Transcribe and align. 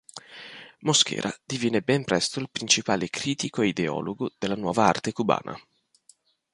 Mosquera 0.79 1.31
diviene 1.45 1.81
ben 1.81 2.03
presto 2.03 2.39
il 2.39 2.49
principale 2.49 3.11
critico 3.11 3.61
e 3.61 3.67
ideologo 3.67 4.31
della 4.39 4.55
nuova 4.55 4.87
arte 4.87 5.11
cubana. 5.13 5.55